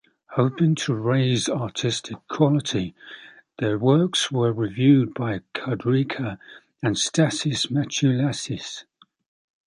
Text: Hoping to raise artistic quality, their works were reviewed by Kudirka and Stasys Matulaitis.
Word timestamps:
Hoping 0.31 0.73
to 0.77 0.95
raise 0.95 1.47
artistic 1.47 2.17
quality, 2.27 2.95
their 3.59 3.77
works 3.77 4.31
were 4.31 4.51
reviewed 4.51 5.13
by 5.13 5.41
Kudirka 5.53 6.39
and 6.81 6.95
Stasys 6.95 7.69
Matulaitis. 7.69 8.85